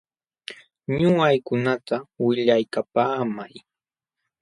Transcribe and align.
Ñuqaykunata 0.97 1.95
willaykapaamay. 2.25 3.53